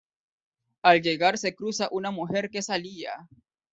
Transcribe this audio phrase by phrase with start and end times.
[0.81, 3.29] Al llegar se cruza una mujer que salía.